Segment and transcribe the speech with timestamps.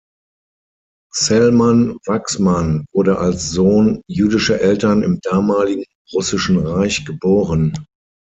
[1.13, 7.71] Selman Waksman wurde als Sohn jüdischer Eltern im damaligen Russischen Reich geboren.